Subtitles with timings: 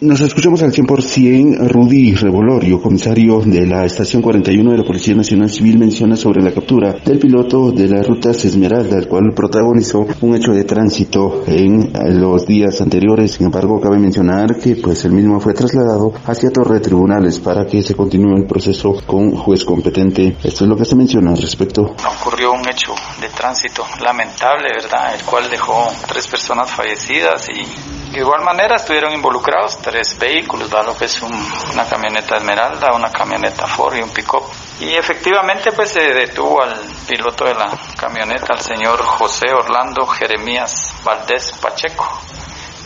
[0.00, 1.70] Nos escuchamos al 100%.
[1.72, 6.52] Rudy Revolorio, comisario de la Estación 41 de la Policía Nacional Civil, menciona sobre la
[6.52, 11.90] captura del piloto de la ruta Esmeralda, el cual protagonizó un hecho de tránsito en
[12.20, 13.32] los días anteriores.
[13.32, 17.66] Sin embargo, cabe mencionar que pues el mismo fue trasladado hacia Torre de Tribunales para
[17.66, 20.36] que se continúe el proceso con juez competente.
[20.44, 21.96] Esto es lo que se menciona al respecto.
[22.20, 25.16] Ocurrió un hecho de tránsito lamentable, ¿verdad?
[25.18, 30.96] El cual dejó tres personas fallecidas y de igual manera estuvieron involucrados tres vehículos, lo
[30.96, 34.42] que es una camioneta Esmeralda, una camioneta Ford y un pick-up.
[34.80, 36.74] Y efectivamente pues se detuvo al
[37.06, 42.20] piloto de la camioneta, al señor José Orlando Jeremías Valdés Pacheco,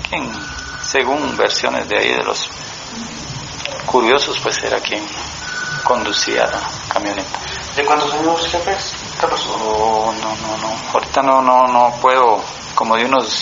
[0.07, 0.31] quien
[0.85, 2.51] según versiones de ahí de los
[3.87, 5.03] curiosos pues era quien
[5.83, 6.61] conducía la
[6.93, 7.39] camioneta.
[7.75, 8.93] ¿De cuántos años jefes?
[9.19, 9.49] ¿Qué pasó?
[9.51, 10.77] Oh, no, no, no.
[10.93, 12.39] Ahorita no, no, no puedo,
[12.75, 13.33] como de unos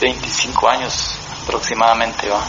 [0.00, 2.42] 25 años aproximadamente va.